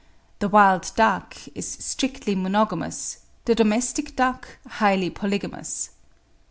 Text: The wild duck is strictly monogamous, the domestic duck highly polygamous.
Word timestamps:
The 0.39 0.49
wild 0.49 0.91
duck 0.95 1.35
is 1.53 1.71
strictly 1.79 2.33
monogamous, 2.33 3.19
the 3.45 3.53
domestic 3.53 4.15
duck 4.15 4.57
highly 4.67 5.11
polygamous. 5.11 5.91